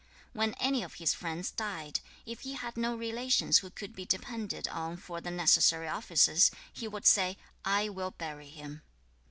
[0.33, 4.67] When any of his friends died, if he had no relations who could be depended
[4.67, 8.81] on for the necessary offices, he would say, 'I will bury him.'